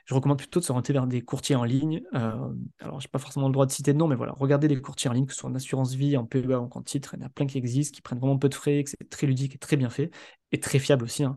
[0.05, 2.01] Je recommande plutôt de se rentrer vers des courtiers en ligne.
[2.15, 4.67] Euh, alors, je n'ai pas forcément le droit de citer de nom, mais voilà, regardez
[4.67, 7.13] les courtiers en ligne, que ce soit en assurance vie, en PEA, en compte titre.
[7.13, 9.07] Il y en a plein qui existent, qui prennent vraiment peu de frais, que c'est
[9.07, 10.09] très ludique et très bien fait,
[10.51, 11.23] et très fiable aussi.
[11.23, 11.35] Hein.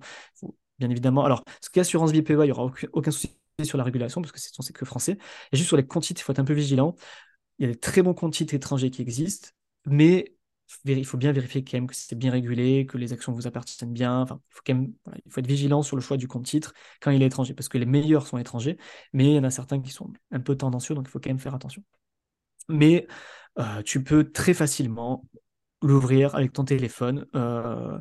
[0.78, 1.24] Bien évidemment.
[1.24, 4.20] Alors, ce qui est assurance vie PEA, il n'y aura aucun, souci sur la régulation,
[4.20, 5.18] parce que c'est que français.
[5.52, 6.94] Et juste sur les comptes titres, il faut être un peu vigilant.
[7.58, 9.50] Il y a des très bons comptes titres étrangers qui existent,
[9.87, 10.35] mais
[10.85, 13.92] il faut bien vérifier quand même que c'est bien régulé, que les actions vous appartiennent
[13.92, 14.22] bien.
[14.22, 14.92] Enfin, il faut quand même,
[15.24, 17.68] il faut être vigilant sur le choix du compte titre quand il est étranger, parce
[17.68, 18.78] que les meilleurs sont étrangers,
[19.12, 21.30] mais il y en a certains qui sont un peu tendancieux, donc il faut quand
[21.30, 21.85] même faire attention.
[22.68, 23.06] Mais
[23.58, 25.24] euh, tu peux très facilement
[25.82, 27.98] l'ouvrir avec ton téléphone euh,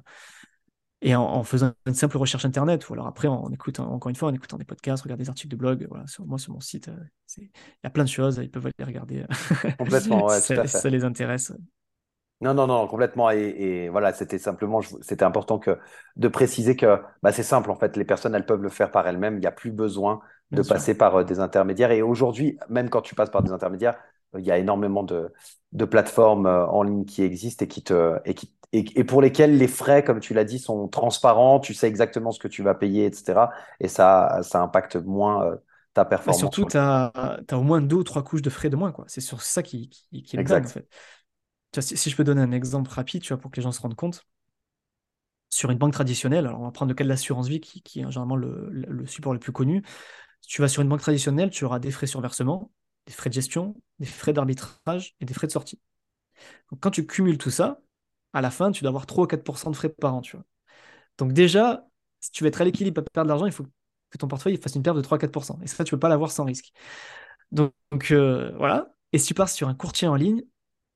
[1.02, 4.30] et en, faisant une simple recherche internet, ou alors après en écoutant, encore une fois,
[4.30, 5.88] en écoutant des podcasts, regarder des articles de blog.
[5.90, 8.66] Voilà, sur, moi, sur mon site, euh, il y a plein de choses, ils peuvent
[8.68, 9.26] aller regarder.
[9.80, 11.54] Complètement, ouais, ça, ça les intéresse.
[12.42, 13.30] Non, non, non, complètement.
[13.30, 15.78] Et, voilà, c'était simplement, c'était important que,
[16.16, 19.08] de préciser que bah, c'est simple, en fait, les personnes, elles peuvent le faire par
[19.08, 19.36] elles-mêmes.
[19.36, 21.92] Il n'y a plus besoin de passer par euh, des intermédiaires.
[21.92, 23.98] Et aujourd'hui, même quand tu passes par des intermédiaires,
[24.38, 25.32] il y a énormément de,
[25.72, 29.58] de plateformes euh, en ligne qui existent et, qui te, et, qui, et, pour lesquelles
[29.58, 31.60] les frais, comme tu l'as dit, sont transparents.
[31.60, 33.50] Tu sais exactement ce que tu vas payer, etc.
[33.80, 35.56] Et ça, ça impacte moins euh,
[35.94, 36.40] ta performance.
[36.40, 37.12] surtout, tu as,
[37.52, 38.94] au moins deux ou trois couches de frais de moins.
[39.08, 40.68] C'est sur ça qui, qui, qui est exact.
[40.68, 40.88] en fait
[41.80, 43.96] si, je peux donner un exemple rapide, tu vois, pour que les gens se rendent
[43.96, 44.26] compte,
[45.50, 48.04] sur une banque traditionnelle, alors on va prendre le cas de l'assurance vie, qui, est
[48.04, 49.84] généralement le, support le plus connu.
[50.42, 52.72] Si tu vas sur une banque traditionnelle, tu auras des frais sur versement,
[53.06, 55.80] des frais de gestion, des frais d'arbitrage et des frais de sortie.
[56.72, 57.80] Donc, quand tu cumules tout ça,
[58.34, 60.22] à la fin, tu dois avoir 3 ou 4% de frais par an.
[60.22, 60.46] Tu vois.
[61.18, 61.88] Donc déjà,
[62.20, 63.66] si tu veux être à l'équilibre, pas perdre de l'argent, il faut
[64.10, 65.60] que ton portefeuille fasse une perte de 3-4%.
[65.64, 66.72] Et ça, tu ne peux pas l'avoir sans risque.
[67.52, 67.74] Donc,
[68.12, 68.94] euh, voilà.
[69.14, 70.44] Et si tu pars sur un courtier en ligne,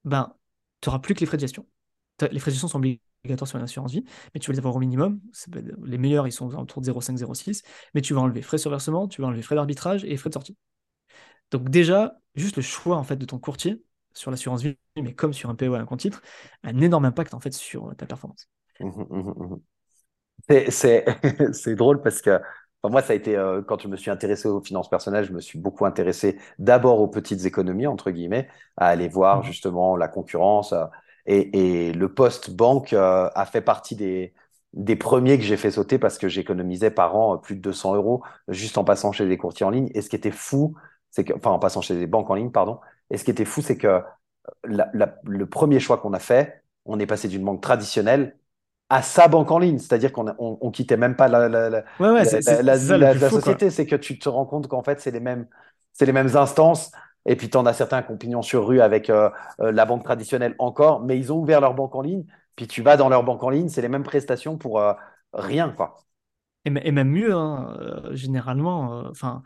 [0.04, 0.36] ben,
[0.82, 1.68] tu n'auras plus que les frais de gestion.
[2.32, 4.76] Les frais de gestion sont obligatoires sur une assurance vie, mais tu vas les avoir
[4.76, 5.20] au minimum.
[5.84, 9.08] Les meilleurs, ils sont autour de 0,5, 0,6, mais tu vas enlever frais sur versement,
[9.08, 10.58] tu vas enlever frais d'arbitrage et frais de sortie.
[11.52, 13.84] Donc déjà, juste le choix en fait de ton courtier
[14.16, 16.22] sur l'assurance vie, mais comme sur un PO e un compte titre,
[16.64, 18.50] un énorme impact en fait sur ta performance.
[18.80, 19.58] Mmh, mmh,
[20.50, 22.40] mmh, c'est drôle parce que
[22.90, 25.42] moi, ça a été, euh, quand je me suis intéressé aux finances personnelles, je me
[25.42, 28.48] suis beaucoup intéressé d'abord aux petites économies, entre guillemets,
[28.78, 30.74] à aller voir justement la concurrence.
[30.74, 30.86] Euh,
[31.26, 34.34] et, le post-banque euh, a fait partie des,
[34.74, 38.24] des premiers que j'ai fait sauter parce que j'économisais par an plus de 200 euros
[38.48, 39.90] juste en passant chez des courtiers en ligne.
[39.96, 40.76] Et ce qui était fou,
[41.10, 42.80] c'est que, enfin, en passant chez des banques en ligne, pardon.
[43.10, 44.02] Et ce qui était fou, c'est que
[44.64, 48.38] le premier choix qu'on a fait, on est passé d'une banque traditionnelle
[48.90, 49.80] à sa banque en ligne.
[49.80, 53.70] C'est-à-dire qu'on on, quittait même pas la, la, la, société.
[53.70, 55.48] C'est que tu te rends compte qu'en fait, c'est les mêmes,
[55.94, 56.92] c'est les mêmes instances.
[57.26, 60.56] Et puis, tu en as certains pignon sur rue avec euh, euh, la banque traditionnelle
[60.60, 62.26] encore, mais ils ont ouvert leur banque en ligne.
[62.56, 64.94] Puis tu vas dans leur banque en ligne, c'est les mêmes prestations pour euh,
[65.34, 65.98] rien, quoi.
[66.66, 67.78] Et, même mieux, hein,
[68.12, 69.04] généralement.
[69.10, 69.44] Enfin.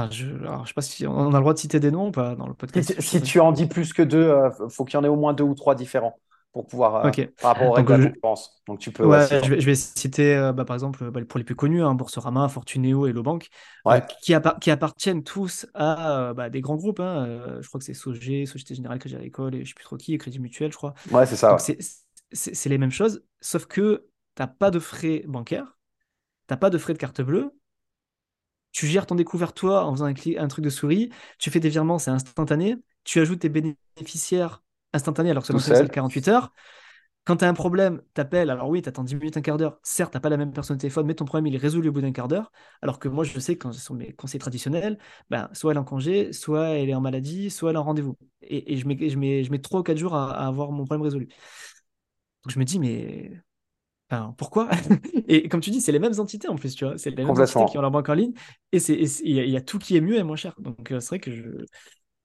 [0.00, 2.12] Enfin, je ne sais pas si on a le droit de citer des noms ou
[2.12, 3.00] pas dans le podcast.
[3.00, 4.34] Si, tu en dis plus que deux,
[4.64, 6.16] il faut qu'il y en ait au moins deux ou trois différents
[6.52, 7.10] pour pouvoir euh,
[7.40, 8.34] par rapport aux règles de la
[8.66, 9.04] Donc tu peux.
[9.04, 11.82] Ouais, je, vais, je, vais, citer euh, bah, par exemple bah, pour les plus connus,
[11.82, 13.48] hein, Boursorama, Fortuneo et Lobank,
[13.86, 17.00] euh, qui, qui, appartiennent tous à bah, des grands groupes.
[17.00, 19.96] Hein, je crois que c'est SOG, Société Générale, Crédit Agricole et je sais plus trop
[19.96, 20.94] qui, Crédit Mutuel, je crois.
[21.12, 21.56] Ouais, c'est ça.
[22.32, 25.78] C'est les mêmes choses, sauf que tu n'as pas de frais bancaires,
[26.48, 27.52] tu n'as pas de frais de carte bleue.
[28.72, 31.68] Tu gères ton découvert toi en faisant un, un truc de souris, tu fais des
[31.68, 32.76] virements, c'est instantané.
[33.04, 36.52] Tu ajoutes tes bénéficiaires instantané alors que ça c'est 48 heures.
[37.24, 38.50] Quand tu as un problème, t'appelles.
[38.50, 39.78] Alors oui, tu attends 10 minutes, un quart d'heure.
[39.82, 41.92] Certes, tu pas la même personne au téléphone, mais ton problème, il est résolu au
[41.92, 42.50] bout d'un quart d'heure.
[42.80, 45.76] Alors que moi, je sais que quand ce sont mes conseils traditionnels, ben, soit elle
[45.76, 48.16] est en congé, soit elle est en maladie, soit elle est en rendez-vous.
[48.42, 51.02] Et, je, mets, je, mets, je mets 3 ou 4 jours à, avoir mon problème
[51.02, 51.28] résolu.
[52.44, 53.32] Donc je me dis, mais
[54.36, 54.68] pourquoi?
[55.28, 56.98] Et comme tu dis, c'est les mêmes entités en plus, tu vois.
[56.98, 58.32] C'est les mêmes entités qui ont leur banque en ligne.
[58.72, 60.54] Et il y, a tout qui est mieux et moins cher.
[60.58, 61.64] Donc euh, c'est vrai que je,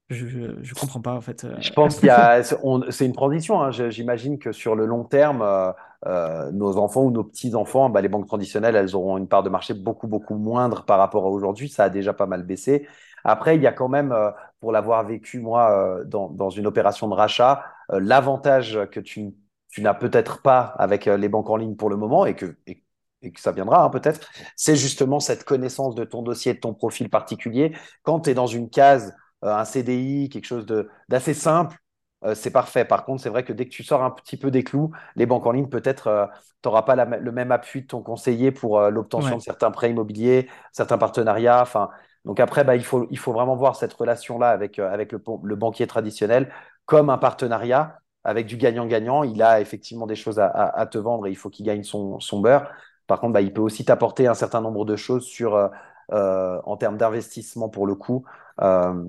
[0.10, 1.44] je, je, comprends pas en fait.
[1.44, 1.56] Euh.
[1.60, 3.62] Je pense qu'il y a, c'est une transition.
[3.62, 3.72] Hein.
[3.72, 5.72] J'imagine que sur le long terme, euh,
[6.06, 9.42] euh, nos enfants ou nos petits enfants, bah, les banques traditionnelles, elles auront une part
[9.42, 11.70] de marché beaucoup beaucoup moindre par rapport à aujourd'hui.
[11.70, 12.88] Ça a déjà pas mal baissé.
[13.24, 14.16] Après, il y a quand même,
[14.60, 19.34] pour l'avoir vécu moi dans, dans, une opération de rachat, l'avantage que tu,
[19.76, 22.82] tu n'as peut-être pas avec les banques en ligne pour le moment et que, et,
[23.22, 27.10] que ça viendra hein, peut-être, c'est justement cette connaissance de ton dossier, de ton profil
[27.10, 27.76] particulier.
[28.04, 30.66] Quand tu es dans une case euh, un CDI, quelque chose
[31.10, 31.78] d'assez simple,
[32.24, 32.86] euh, c'est parfait.
[32.86, 35.26] Par contre, c'est vrai que dès que tu sors un petit peu des clous, les
[35.26, 36.26] banques en ligne, peut-être, euh,
[36.64, 40.48] tu n'auras pas le même appui de ton conseiller pour l'obtention de certains prêts immobiliers,
[40.72, 41.62] certains partenariats.
[41.62, 41.90] Enfin,
[42.24, 45.20] donc après, bah, il, faut, il faut vraiment voir cette relation-là avec, avec le,
[45.56, 46.50] banquier traditionnel
[46.86, 49.24] comme un partenariat avec du gagnant-gagnant.
[49.24, 52.42] Il a effectivement des choses à, te vendre et il faut qu'il gagne son, son,
[52.42, 52.70] beurre.
[53.08, 55.70] Par contre, bah, il peut aussi t'apporter un certain nombre de choses sur,
[56.12, 58.26] en termes d'investissement pour le coup,
[58.62, 59.04] euh,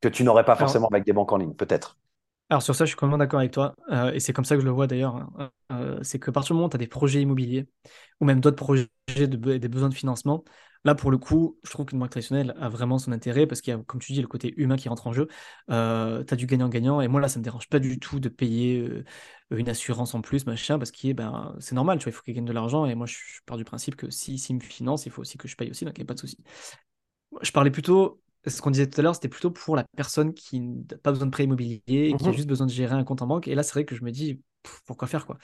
[0.00, 1.98] que tu n'aurais pas forcément avec des banques en ligne, peut-être.
[2.48, 4.60] Alors sur ça, je suis complètement d'accord avec toi, euh, et c'est comme ça que
[4.60, 5.16] je le vois d'ailleurs.
[5.16, 5.50] Hein.
[5.72, 7.66] Euh, c'est que partir du moment où tu as des projets immobiliers,
[8.20, 10.44] ou même d'autres projets, de, des besoins de financement,
[10.86, 13.72] là pour le coup, je trouve qu'une banque traditionnelle a vraiment son intérêt, parce qu'il
[13.72, 15.28] y a, comme tu dis, le côté humain qui rentre en jeu.
[15.70, 18.28] Euh, tu as du gagnant-gagnant, et moi là, ça me dérange pas du tout de
[18.28, 18.88] payer
[19.50, 22.34] une assurance en plus, machin, parce que ben, c'est normal, tu vois, il faut qu'il
[22.34, 25.12] gagne de l'argent, et moi je, pars du principe que si, si me finance, il
[25.12, 26.38] faut aussi que je paye aussi, donc il n'y a pas de souci.
[27.42, 30.60] Je parlais plutôt ce qu'on disait tout à l'heure, c'était plutôt pour la personne qui
[30.60, 33.04] n'a pas besoin de prêt immobilier et qui a mmh juste besoin de gérer un
[33.04, 33.48] compte en banque.
[33.48, 34.40] Et là, c'est vrai que je me dis,
[34.86, 35.36] pourquoi faire quoi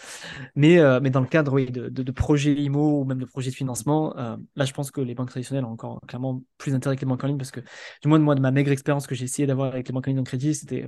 [0.55, 3.51] mais, euh, mais dans le cadre oui, de, de, projets IMO ou même de projets
[3.51, 6.97] de financement, euh, là, je pense que les banques traditionnelles ont encore clairement plus d'intérêt
[6.97, 7.61] que les banques en ligne parce que,
[8.03, 10.11] du moins, moi, de ma maigre expérience que j'ai essayé d'avoir avec les banques en
[10.11, 10.87] ligne en crédit, c'était.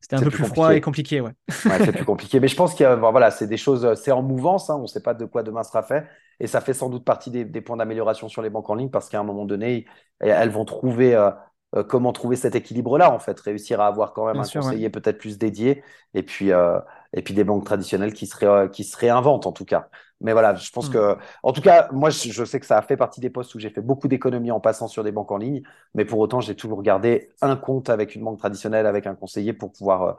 [0.00, 1.30] C'était un peu plus, froid et compliqué, ouais.
[1.64, 2.38] ouais c'est plus compliqué.
[2.38, 4.68] Mais je pense que voilà, c'est des choses, c'est en mouvance.
[4.68, 6.06] Hein, on ne sait pas de quoi demain sera fait.
[6.40, 8.90] Et ça fait sans doute partie des, des points d'amélioration sur les banques en ligne
[8.90, 9.86] parce qu'à un moment donné,
[10.20, 11.30] elles vont trouver euh,
[11.76, 15.18] euh, comment trouver cet équilibre-là, en fait, réussir à avoir quand même un conseiller peut-être
[15.18, 16.78] plus dédié, et puis, euh,
[17.14, 19.88] et puis des banques traditionnelles qui se, euh, qui se réinventent, en tout cas.
[20.20, 20.92] Mais voilà, je pense mm.
[20.92, 23.58] que, en tout cas, moi, je sais que ça a fait partie des postes où
[23.58, 25.62] j'ai fait beaucoup d'économies en passant sur des banques en ligne,
[25.94, 29.52] mais pour autant, j'ai toujours gardé un compte avec une banque traditionnelle, avec un conseiller
[29.52, 30.16] pour pouvoir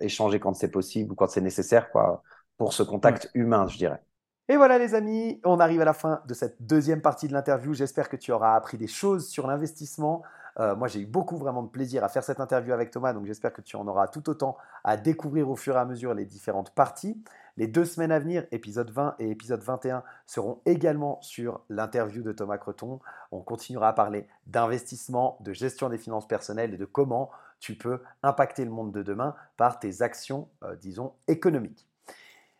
[0.00, 2.22] échanger quand c'est possible ou quand c'est nécessaire, quoi,
[2.56, 4.00] pour ce contact humain, je dirais.
[4.48, 7.74] Et voilà les amis, on arrive à la fin de cette deuxième partie de l'interview.
[7.74, 10.22] J'espère que tu auras appris des choses sur l'investissement.
[10.58, 13.26] Euh, moi, j'ai eu beaucoup vraiment de plaisir à faire cette interview avec Thomas, donc
[13.26, 16.24] j'espère que tu en auras tout autant à découvrir au fur et à mesure les
[16.24, 17.22] différentes parties.
[17.58, 22.32] Les deux semaines à venir, épisode 20 et épisode 21, seront également sur l'interview de
[22.32, 23.00] Thomas Creton.
[23.32, 28.02] On continuera à parler d'investissement, de gestion des finances personnelles et de comment tu peux
[28.22, 31.86] impacter le monde de demain par tes actions, euh, disons, économiques.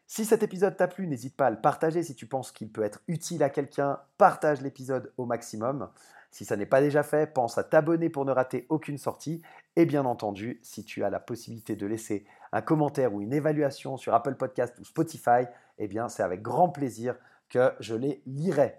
[0.06, 2.02] Si cet épisode t'a plu, n'hésite pas à le partager.
[2.02, 5.88] Si tu penses qu'il peut être utile à quelqu'un, partage l'épisode au maximum.
[6.36, 9.40] Si ça n'est pas déjà fait, pense à t'abonner pour ne rater aucune sortie.
[9.74, 13.96] Et bien entendu, si tu as la possibilité de laisser un commentaire ou une évaluation
[13.96, 15.46] sur Apple Podcast ou Spotify,
[15.78, 17.16] eh bien c'est avec grand plaisir
[17.48, 18.74] que je les lirai.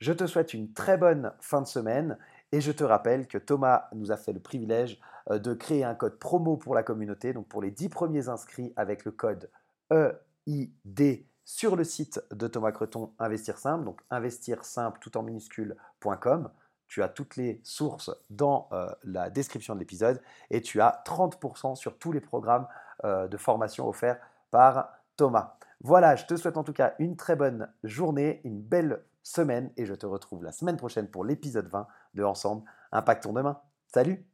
[0.00, 2.18] Je te souhaite une très bonne fin de semaine
[2.50, 5.94] et je te rappelle que Thomas nous a fait le privilège euh, de créer un
[5.94, 9.48] code promo pour la communauté, donc pour les 10 premiers inscrits avec le code
[9.92, 16.50] EID sur le site de Thomas Creton Investir Simple, donc investir simple tout en minuscule.com.
[16.88, 20.20] Tu as toutes les sources dans euh, la description de l'épisode
[20.50, 22.66] et tu as 30% sur tous les programmes
[23.04, 24.18] euh, de formation offerts
[24.50, 25.56] par Thomas.
[25.80, 29.86] Voilà, je te souhaite en tout cas une très bonne journée, une belle semaine et
[29.86, 33.60] je te retrouve la semaine prochaine pour l'épisode 20 de Ensemble Impactons demain.
[33.88, 34.24] Salut